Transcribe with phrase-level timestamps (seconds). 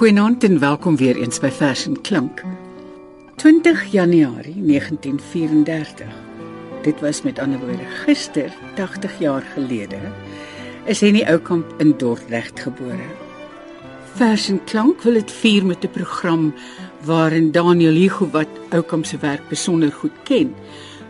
[0.00, 2.40] Goeienaand en welkom weer eens by Vers en Klank.
[3.36, 6.06] 20 Januarie 1934.
[6.82, 9.98] Dit was met ander woorde gister, 80 jaar gelede,
[10.84, 13.10] is Henny Oukamp in Dordrecht gebore.
[14.14, 16.54] Vers en Klank wil dit vier met 'n program
[17.04, 20.54] waarin Daniel Hugo wat Oukamp se werk besonder goed ken,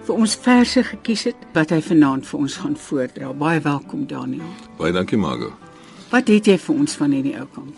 [0.02, 3.32] vir ons verse gekies het wat hy vanaand vir ons gaan voordra.
[3.32, 4.51] Baie welkom Daniel.
[4.77, 5.52] Baie dankie Margo.
[6.10, 7.74] Wat het jy vir ons van Henny Oukamp?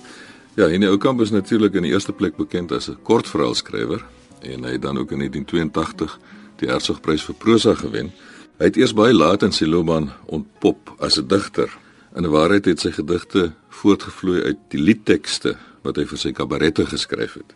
[0.54, 4.04] Ja, Henny Oukamp is natuurlik in die eerste plek bekend as 'n kortverhaalskrywer
[4.40, 6.18] en hy het dan ook in 1982
[6.56, 8.12] die Hertzogprys vir prosa gewen.
[8.58, 11.78] Hy het eers baie laat in sy loopbaan ontpop as 'n digter.
[12.16, 17.34] In waarheid het sy gedigte voortgevloei uit die liedtekste wat hy vir sy kabarette geskryf
[17.34, 17.54] het.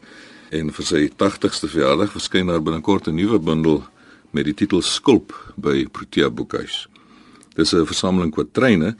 [0.50, 3.84] En vir sy 80ste verjaardag verskyn daar binnekort 'n nuwe bundel
[4.30, 6.88] met die titel Skulp by Protea Boekhuis.
[7.54, 8.96] Dis 'n versameling kwatryne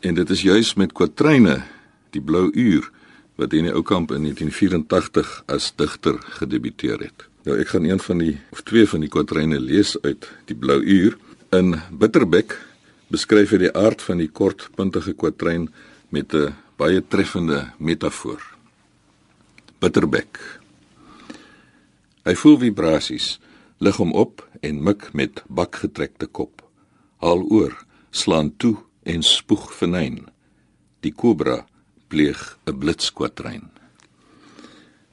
[0.00, 1.62] en dit is juis met kwatryne,
[2.10, 2.90] die blou uur
[3.40, 7.24] wat in die ou kamp in 1984 as digter gedebuteer het.
[7.48, 10.80] Nou ek gaan een van die of twee van die kwatryne lees uit die Blou
[10.84, 11.16] Uur.
[11.56, 12.58] In Bitterbek
[13.08, 15.70] beskryf hy die aard van die kort puntige kwatryn
[16.12, 18.40] met 'n baie treffende metafoor.
[19.80, 20.38] Bitterbek.
[22.24, 23.40] Hy voel vibrasies,
[23.78, 26.62] lig hom op en mik met bakgetrekte kop.
[27.16, 27.72] Haal oor,
[28.10, 30.28] slaan toe en spoeg venyn.
[31.00, 31.64] Die kobra
[32.10, 33.70] pleeg 'n blitskwatryn.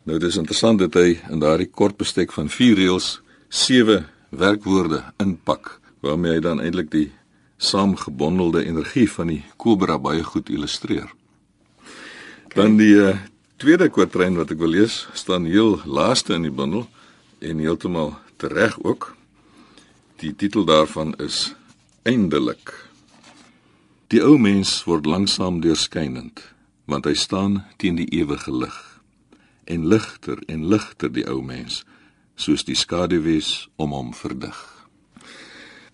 [0.08, 5.80] Nou dis interessant dat hy in daardie kort bestek van 4 reëls 7 werkwoorde inpak
[6.00, 7.12] waarmee hy dan eintlik die
[7.58, 11.09] saamgebondelde energie van die kobra baie goed illustreer.
[12.56, 13.17] Dan die uh,
[13.58, 16.88] tweede kwatryn wat ek wil lees, staan heel laaste in die bundel
[17.39, 19.14] en heeltemal tereg ook.
[20.22, 21.54] Die titel daarvan is
[22.08, 22.72] Eindelik.
[24.08, 26.57] Die ou mens word langsam deurskynend
[26.87, 28.77] want hy staan teen die ewige lig
[29.67, 31.83] en ligter en ligter die ou mens
[32.39, 34.55] soos die skaduwees om hom verdig.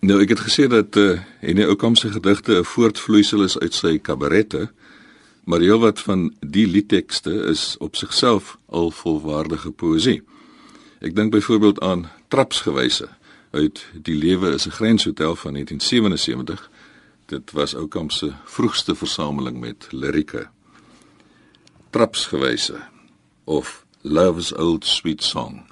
[0.04, 3.58] Nou ek het gesê dat uh, en die ou kam se gedigte 'n voortvloeisel is
[3.58, 4.68] uit sy kabarette,
[5.44, 10.22] maar heelwat van die liedtekste is op sigself al volwaardige poësie.
[11.00, 13.08] Ek dink byvoorbeeld aan Trapsgewyse
[13.50, 16.70] uit Die lewe is 'n grenshotel van 1977.
[17.26, 20.48] Dit was ou kam se vroegste versameling met lirieke
[21.94, 22.82] trapsgewyse
[23.46, 25.62] of love's old sweet song.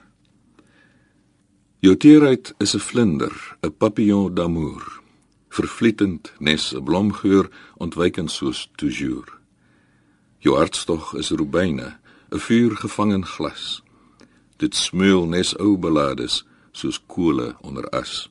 [1.82, 4.82] Jou teerheid is 'n vlinder, 'n papillon d'amour,
[5.48, 7.50] vervlietend nes 'n blomgeur
[7.84, 9.30] ontwykend soos toujours.
[10.38, 11.88] Jou hartstog is rubyne,
[12.30, 13.82] 'n vuur gevang in glas.
[14.56, 18.30] Dit smeul nes ou belades soos kole onder as.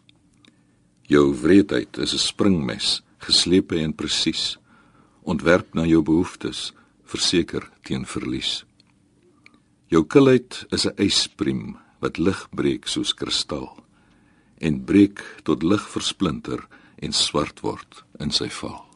[1.02, 4.58] Jou wreedheid is 'n springmes, geslepe en presies,
[5.24, 6.74] ontwerp na jou behoeftes
[7.12, 8.64] verseker teen verlies.
[9.92, 13.84] Jou kilheid is 'n yspriem wat lig breek soos kristal
[14.60, 16.68] en breek tot lig versplinter
[17.02, 18.91] en swart word in sy val.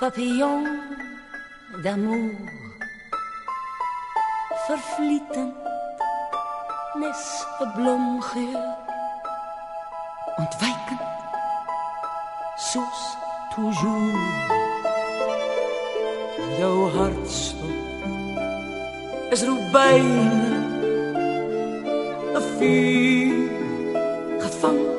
[0.00, 0.64] Papillon
[1.82, 2.32] d'amour.
[4.66, 5.52] Vervlieten
[7.00, 7.22] nes
[7.60, 8.62] 'n blomgeur
[10.40, 11.00] ontwyken
[12.70, 13.00] soos
[13.54, 14.18] toujours.
[16.58, 17.76] Jou hartstop
[19.32, 20.56] is rubyne
[22.34, 23.50] 'n vuur.
[24.42, 24.97] Gevang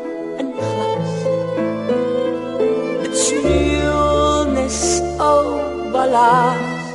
[6.10, 6.94] balas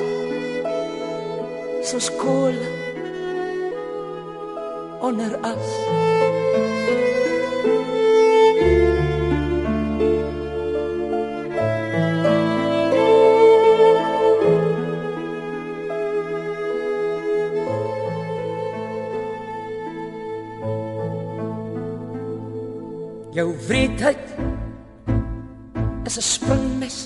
[1.82, 2.56] so skool
[5.00, 5.66] onder as
[23.34, 24.24] jou wreedheid
[26.06, 26.98] is 'n springmes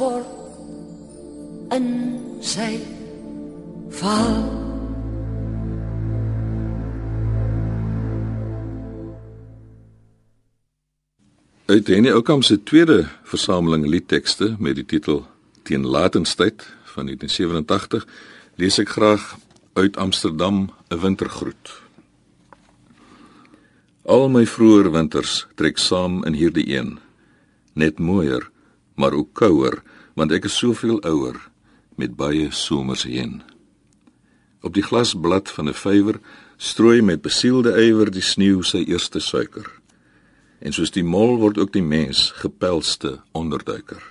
[0.00, 1.86] word in
[2.40, 2.72] sy
[4.00, 4.38] val
[11.70, 15.20] Uit Henny Oukamp se tweede versameling liedtekste met die titel
[15.62, 16.64] Teen Latenstyd
[16.94, 18.06] van 1987
[18.58, 19.36] lees ek graag
[19.78, 21.70] uit Amsterdam 'n wintergroet.
[24.02, 26.98] Al my vroeë winters trek saam in hierdie een.
[27.72, 28.50] Net mooier,
[29.00, 29.80] maar ook kouer,
[30.14, 31.38] want ek is soveel ouer
[32.00, 33.40] met baie somers heen.
[34.60, 36.20] Op die glasblad van 'n vywer
[36.56, 39.68] strooi met besielde ywer die sneeu sy eerste suiker.
[40.60, 44.02] En soos die mol word ook die mens gepelste onderduiker.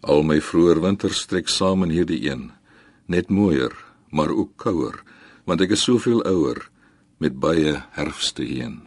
[0.00, 2.52] Al my vroeë winters trek saam in hierdie een,
[3.06, 3.74] net mooier,
[4.10, 5.02] maar ook kouer,
[5.44, 6.70] want ek is soveel ouer
[7.18, 8.82] met baie herfste heen.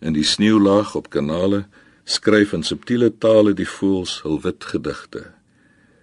[0.00, 1.66] In die sneeulaag op kanale
[2.04, 5.30] skryf in subtiele tale die voëls hul wit gedigte.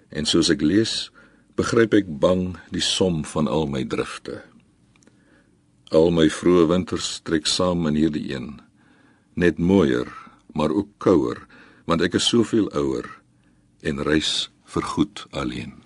[0.10, 1.10] En soos ek lees,
[1.60, 4.40] begryp ek bang die som van al my drifte.
[5.92, 8.60] Al my vroeë winters trek saam in hierdie een
[9.40, 10.08] net mooier,
[10.54, 11.46] maar ook kouer,
[11.88, 13.08] want ek is soveel ouer
[13.88, 15.78] en reis vergoed alleen.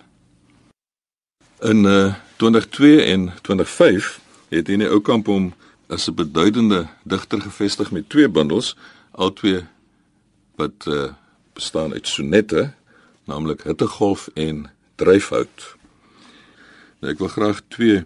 [1.62, 4.18] In uh, 2002 en 2005
[4.50, 5.52] het hy 'n ou kamp hom
[5.88, 8.76] as 'n beduidende digter gevestig met twee bundels,
[9.12, 9.64] albei
[10.56, 11.12] wat uh,
[11.52, 12.72] bestaan uit sonette,
[13.24, 15.76] naamlik Hittegolf en Dryfhout.
[17.00, 18.04] Nou ek wil graag twee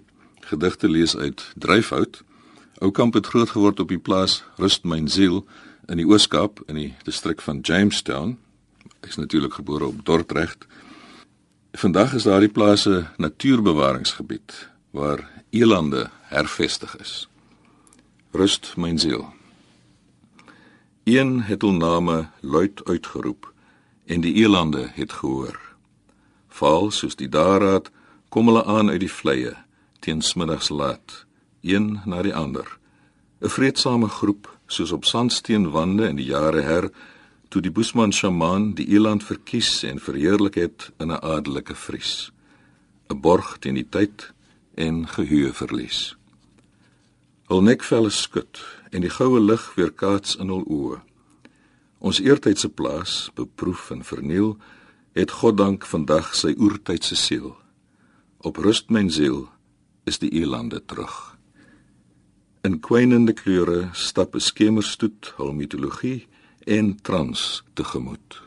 [0.49, 2.23] gedigte lees uit Dryfhout.
[2.79, 5.45] Oukamp het groot geword op die plaas Rust myn siel
[5.89, 8.37] in die Ooskaap in die distrik van Jamestown.
[9.01, 10.67] Hy is natuurlik gebore op Dordrecht.
[11.79, 17.29] Vandag is daardie plaas 'n natuurbewaringsgebied waar elande hervestig is.
[18.33, 19.38] Rust myn siel.
[21.09, 23.53] Een het hul name luid uitgeroep
[24.05, 25.57] en die elande het gehoor.
[26.49, 27.89] Val soos die daraad
[28.29, 29.55] kom hulle aan uit die vleie
[30.05, 31.25] teen smiddags laat
[31.61, 32.79] een na die ander.
[33.41, 36.91] 'n Vreedsame groep soos op sandsteenwande in die jare her
[37.49, 42.33] toe die Boesman sjamaan die eland verkies en verheerlik het in 'n adelike vries.
[43.09, 44.33] 'n Borg teen die tyd
[44.75, 46.17] en geheue verlies.
[47.49, 51.08] Hul nekvelle skud en die goue lig weer kaats in hul oë.
[51.99, 54.57] Ons eertydse plaas, beproef en verniel,
[55.19, 57.57] het goddank vandag sy oertydse siel.
[58.47, 59.49] Op rust myn siel
[60.07, 61.17] is die elande terug.
[62.63, 66.27] In kwynende kleure stap 'n skemerstoet hul mitologie
[66.67, 68.43] en trans tegemoet.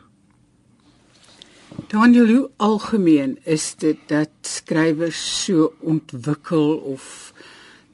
[1.88, 7.32] Daniel, hoe algemeen is dit dat skrywers so ontwikkel of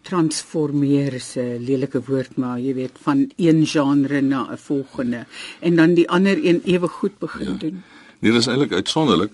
[0.09, 5.27] transformeer is 'n lelike woord maar jy weet van een genre na 'n volgende
[5.61, 7.59] en dan die ander een ewe goed begin ja.
[7.59, 7.83] doen.
[8.19, 9.33] Nee, dis eintlik uitsonderlik.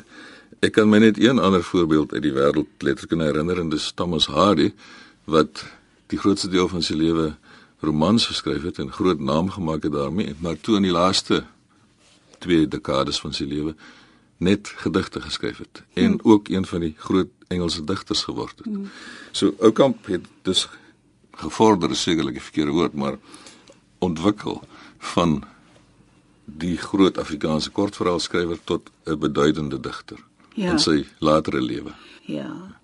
[0.61, 4.26] Ek kan my net een ander voorbeeld uit die wêreld letterlik herinner en dis Thomas
[4.26, 4.73] Hardy
[5.25, 5.64] wat
[6.07, 7.35] die grootste deel van sy lewe
[7.81, 11.45] romans geskryf het en groot naam gemaak het daarmee, maar toe in die laaste
[12.38, 13.75] twee dekades van sy lewe
[14.44, 16.20] net gedigte geskryf het en hmm.
[16.22, 18.66] ook een van die groot Engelse digters geword het.
[18.66, 18.90] Hmm.
[19.32, 20.68] So Oukamp het dus
[21.30, 23.18] gevorder is sekerlik 'n verkeerde woord, maar
[23.98, 24.62] ontwikkel
[24.98, 25.44] van
[26.44, 30.18] die groot Afrikaanse kortverhaalskrywer tot 'n beduidende digter
[30.54, 30.70] ja.
[30.70, 31.92] in sy latere lewe.
[32.22, 32.76] Ja.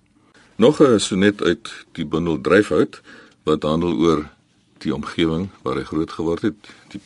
[0.55, 3.01] Nog 'n sonnet uit die bundel Dryfhout
[3.43, 4.29] wat handel oor
[4.77, 7.01] die omgewing waar hy groot geword het, die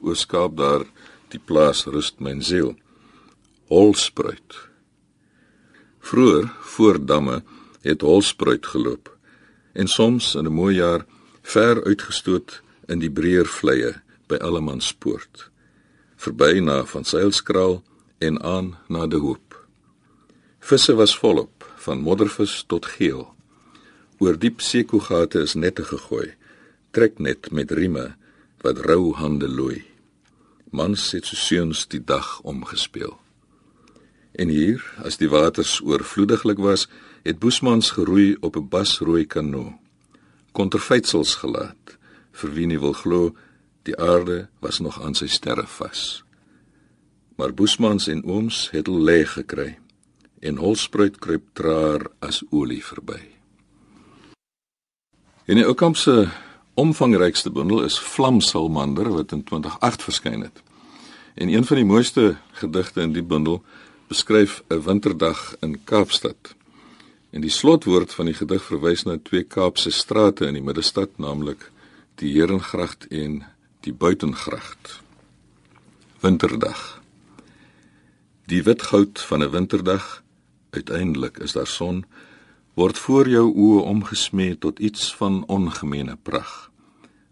[0.00, 0.84] Ooskaap daar,
[1.28, 2.76] die plaas rust myn siel.
[3.68, 4.68] Holspruit.
[5.98, 7.42] Vroer voor damme
[7.80, 9.16] het holspruit geloop
[9.72, 11.04] en soms in 'n mooi jaar
[11.42, 13.92] ver uitgestoot in die breër vleie
[14.26, 15.50] by Allemanspoort
[16.18, 17.82] verby na van Seilskraal
[18.18, 19.54] en aan na die hoop.
[20.58, 23.22] Visse was volop van moddervis tot geel.
[24.18, 26.32] Oor diep seekogate is nette gegooi,
[26.90, 28.10] treknet met rieme
[28.64, 29.84] wat rou hande looi.
[30.74, 33.14] Mans het so seuns die dag omgespeel.
[34.38, 36.86] En hier, as die waters oorvloediglik was,
[37.26, 39.78] het Boesmans geroei op 'n basrooi kano.
[40.52, 41.98] Konterfeitsels gelaat.
[42.32, 43.34] Vir wie nie wil glo,
[43.82, 46.24] die aarde was nog aan sy sterre vas.
[47.36, 49.78] Maar Boesmans en ooms het hul lê gekry
[50.40, 53.20] en holspruit kruip traar as olie verby.
[55.44, 56.28] In die Oukamp se
[56.74, 60.62] omvangrykste bundel is Vlamsalmander wat in 2008 verskyn het.
[61.34, 63.64] En een van die mooiste gedigte in die bundel
[64.08, 66.54] beskryf 'n winterdag in Kaapstad.
[67.30, 71.70] En die slotwoord van die gedig verwys na twee Kaapse strate in die middestad, naamlik
[72.14, 73.44] die Herengracht en
[73.80, 75.00] die Buitengracht.
[76.20, 77.02] Winterdag.
[78.46, 80.22] Die wit goud van 'n winterdag,
[80.70, 82.04] uiteindelik is daar son,
[82.74, 86.70] word voor jou oë omgesmee tot iets van ongemeene pragt.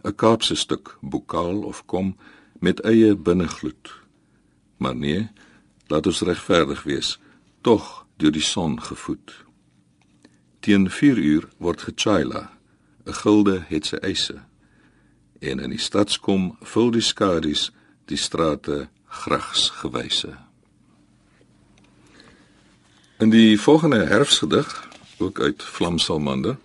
[0.04, 2.16] 'n Kaapse stuk bokaal of kom
[2.61, 3.92] met eie binnegloed.
[4.76, 5.28] Maar nee,
[5.87, 7.19] laat ons regverdig wees,
[7.61, 9.45] tog deur die son gevoed.
[10.61, 12.50] Teen 4 uur word gechaila,
[13.07, 14.43] 'n gilde het sy eise.
[15.38, 17.73] En in die stadskom vul die skadu's
[18.05, 20.37] die strate grags gewyse.
[23.19, 24.88] In die volgende herfsgedig,
[25.19, 26.57] ook uit Vlamsalmander,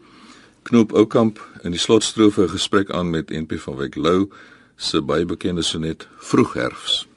[0.62, 4.30] knoop Oukamp in die slotstrofe 'n gesprek aan met NP van Wyk Lou
[4.76, 7.11] se baie bekende sonnet Vroegherfs.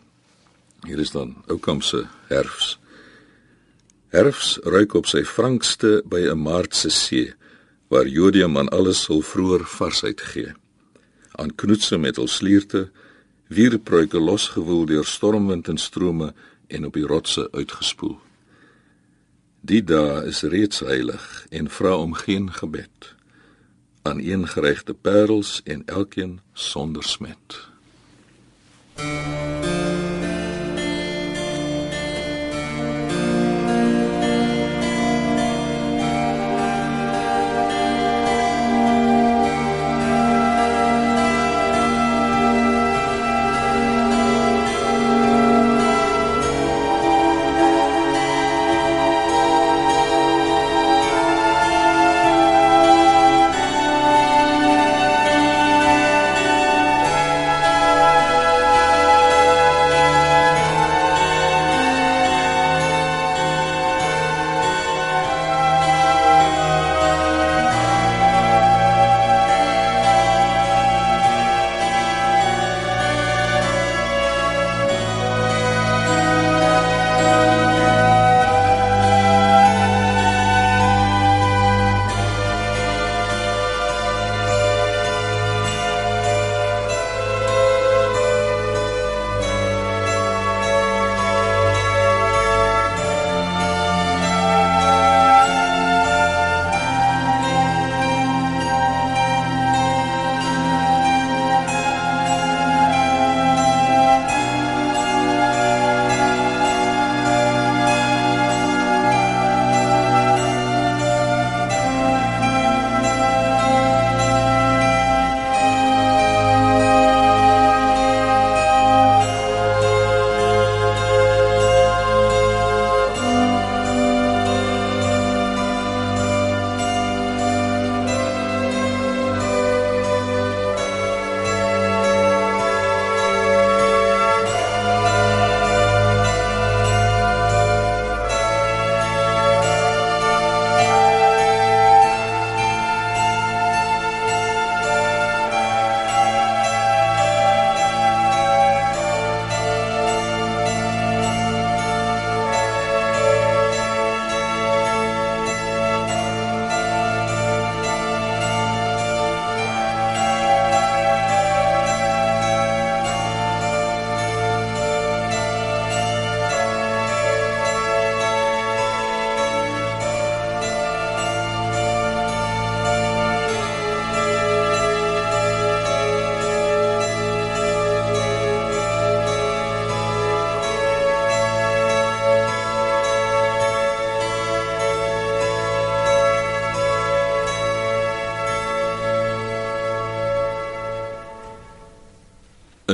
[0.84, 2.78] Hier is dan Oukamp se herfs.
[4.08, 7.32] Herfs ruik op sy frankste by 'n maartse see
[7.88, 10.52] waar jodium aan alles hul vroeër varsheid gee.
[11.32, 12.90] Aan knoetse met hul slierte,
[13.48, 16.34] wierpruike losgewoel deur stormwind en strome
[16.66, 18.18] en op die rotse uitgespoel.
[19.60, 23.14] Die dae is reeds heilig en vra om geen gebed
[24.04, 27.68] aan een geregte parels en elkeen sonder smet.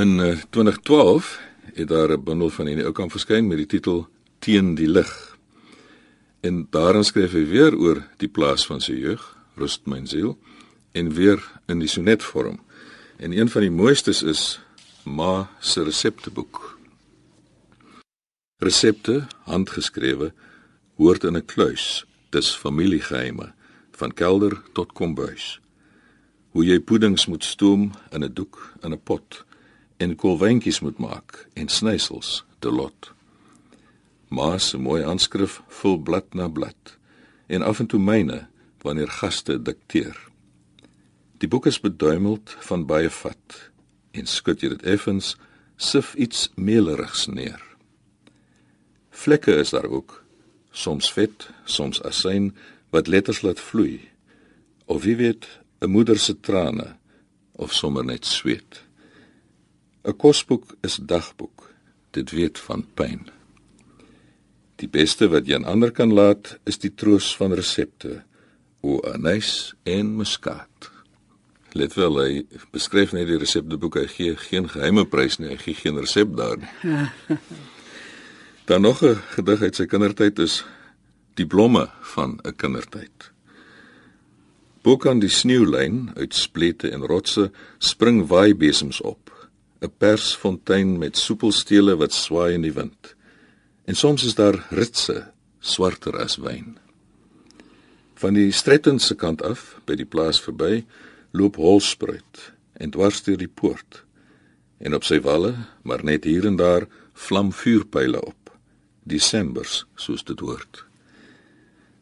[0.01, 0.17] In
[0.51, 4.75] 2012 eh, het daar 'n bundel van hierdie ou kan verskyn met die titel Teen
[4.75, 5.37] die lig.
[6.41, 10.39] En daarin skryf hy weer oor die plaas van sy jeug, Rust my siel,
[10.93, 12.61] en weer in die sonetvorm.
[13.17, 14.61] En een van die mooistes is
[15.05, 16.79] Ma se resepteboek.
[18.57, 20.33] Resepte, handgeskrewe,
[20.97, 22.07] hoort in 'n kluis.
[22.31, 23.53] Dis familiegeheime
[23.91, 25.61] van kelder tot kombuis.
[26.51, 29.45] Hoe jy puddings moet stoom in 'n doek in 'n pot
[30.01, 33.13] en kolwyntjies moet maak en snysels te lot.
[34.33, 36.97] Ma se mooi aanskrif vul blad na blad
[37.47, 38.47] en af en toe myne
[38.83, 40.17] wanneer gaste dikteer.
[41.41, 43.59] Die boek is beduimeld van baie vat
[44.17, 45.35] en skud jy dit effens
[45.77, 47.61] sif iets meelerigs neer.
[49.11, 50.23] Vlekke is daar ook,
[50.73, 52.55] soms vet, soms asyn
[52.95, 54.01] wat letters laat vloei.
[54.87, 55.49] Of wie weet,
[55.81, 56.97] 'n moeder se trane
[57.53, 58.85] of sommer net sweet.
[60.05, 61.71] 'n Kosboek is dagboek.
[62.11, 63.29] Dit weet van pyn.
[64.77, 68.23] Die beste wat jy aan ander kan laat, is die troos van resepte.
[68.81, 70.91] O anys en muskaat.
[71.73, 75.75] Let wel, hy beskryf net die resepteboek, hy gee geen geheime prys nie, hy gee
[75.75, 77.07] geen resep daar nie.
[78.69, 80.65] Dan nog 'n gedig uit sy kindertyd is
[81.35, 83.33] Die blomme van 'n kindertyd.
[84.83, 89.40] Boek aan die sneeulyn uit splette en rotse spring waaibesems op.
[89.81, 93.15] 'n Persfontein met soepelstele wat swaai in die wind.
[93.85, 96.77] En soms is daar ritse swarter as wyn.
[98.15, 100.85] Van die Stretton se kant af, by die plaas verby,
[101.33, 104.05] loop Holspruit en dwars deur die poort.
[104.79, 108.53] En op sy walle, maar net hier en daar, vlam vuurpyle op.
[109.03, 110.85] Desembers, soos dit hoort.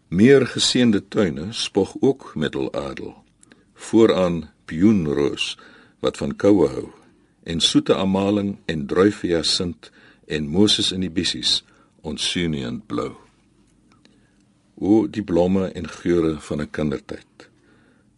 [0.09, 3.15] Meer geseënde tuine spog ook middeladel.
[3.75, 5.59] Vooraan pioenroos
[6.03, 6.89] wat van koue hou
[7.49, 9.91] en soete amaling en druifia sint
[10.29, 11.63] en Moses in die bissies
[12.05, 13.15] onsunient blou.
[14.77, 17.49] O die blomme en geure van 'n kindertyd.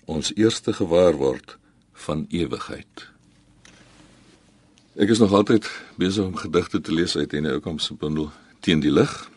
[0.05, 1.59] Ons eerste gewaarword
[1.93, 3.09] van ewigheid.
[4.97, 8.81] Ek is nog altyd besig om gedigte te lees uit Henne Oukamp se bundel teen
[8.81, 9.31] die lig.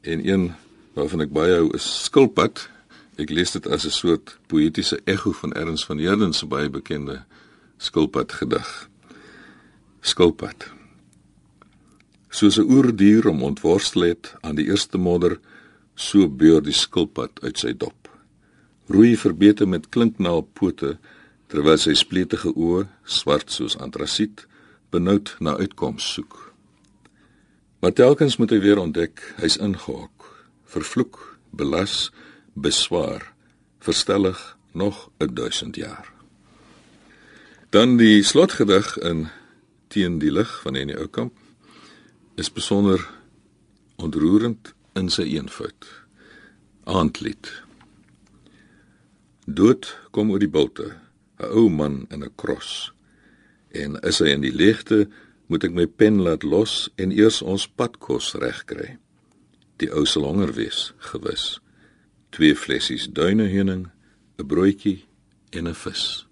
[0.00, 0.52] En een
[0.94, 2.68] waarvan ek baie hou is Skilpad.
[3.16, 7.24] Ek lees dit as 'n soort poëtiese ekko van Ernst van Heerden se baie bekende
[7.76, 8.88] Skilpad gedig.
[10.04, 10.66] Skilpad.
[12.28, 15.40] Soos 'n oerdier om ontworstel het aan die eerste modder,
[15.94, 18.08] so beur die skilpad uit sy dop.
[18.86, 20.98] Roei verbeter met klinknaal pote
[21.46, 24.46] terwyl sy spletige oë, swart soos antrasiet,
[24.90, 26.52] benoud na uitkoms soek.
[27.80, 32.12] Maar telkens moet hy weer ontdek, hy's ingehok, vervloek, belas,
[32.52, 33.32] beswaar,
[33.80, 36.12] verstellig nog 'n duisend jaar.
[37.70, 39.28] Dan die slotgedig in
[39.94, 41.36] Teen die lig van Henny Oukamp
[42.34, 42.98] is besonder
[44.02, 45.86] ontroerend in sy eenvoud.
[46.90, 47.52] Aandlied.
[49.46, 50.88] Dood kom oor die bulte,
[51.38, 52.90] 'n ou man in 'n kros.
[53.70, 55.06] En is hy in die leegte
[55.46, 58.98] moet ek my pen laat los en eers ons padkos regkry.
[59.76, 61.60] Die ou sal honger wees, gewis.
[62.30, 63.90] Twee flessies duineheuning,
[64.38, 65.06] 'n broodjie
[65.50, 66.26] en 'n vis.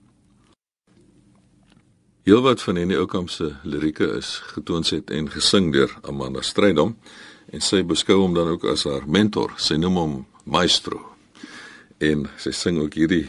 [2.22, 6.92] Heelwat van hierdie oukamp se lirieke is getoon het en gesing deur Amanda Strydom
[7.50, 9.56] en sy beskou hom dan ook as haar mentor.
[9.58, 10.12] Sy noem hom
[10.46, 11.00] maestro.
[11.98, 13.24] En sy sing ook hierdie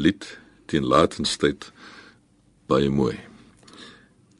[0.00, 0.24] lied
[0.64, 1.68] teen latenstyd
[2.72, 3.18] baie mooi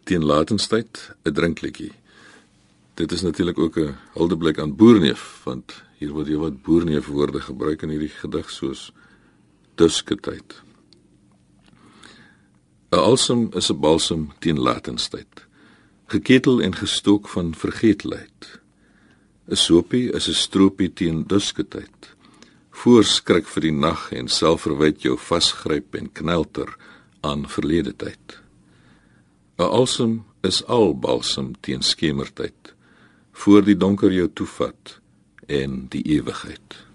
[0.09, 1.93] teen latenstyd 'n drinkletjie.
[2.97, 7.41] Dit is natuurlik ook 'n huldeblik aan Boerneef want hier word jy wat Boerneef woorde
[7.41, 8.93] gebruik in hierdie gedig soos
[9.75, 10.68] dusketyd.
[12.91, 15.47] 'n Alsem is 'n balsem teen latenstyd.
[16.07, 18.61] Geketel en gestook van vergeetlikheid.
[19.49, 22.17] 'n Sopie is 'n stroopie teen dusketyd.
[22.71, 26.77] Voorskrik vir die nag en selfverwyd jou vasgryp en knelter
[27.21, 28.41] aan verlede tyd.
[29.59, 32.75] 'n Alsem is al balsem teen skemertyd
[33.33, 35.01] voor die donker jou toevat
[35.47, 36.88] en die ewigheid.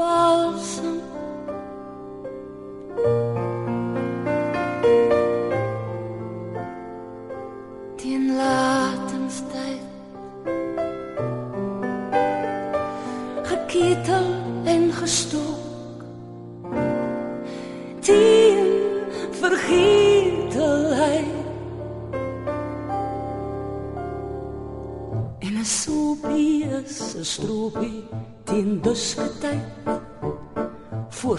[0.00, 0.99] balsam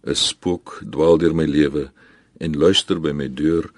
[0.05, 1.89] 'n Spook dwaal deur my lewe
[2.39, 3.73] en luister by my deur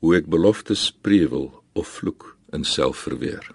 [0.00, 3.54] hoe ek beloftes prewel of vloek in selfverweer.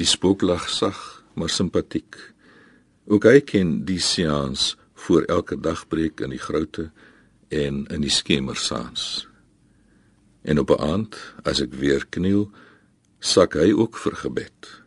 [0.00, 2.16] Die spook lag sag, maar simpatiek.
[3.06, 4.74] Ook hy ken die seans
[5.06, 6.88] voor elke dagbreek in die groute
[7.48, 9.26] en in die skemersaans.
[10.42, 12.50] En op 'n aand, as ek weer kniel,
[13.18, 14.82] sak hy ook vir gebed.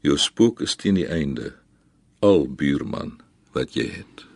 [0.00, 1.54] Jou spook is teen die einde,
[2.20, 3.20] al buurman
[3.52, 4.26] wat jy het.